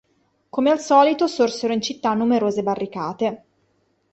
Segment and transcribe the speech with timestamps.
[0.49, 3.43] Come al solito sorsero in città numerose barricate.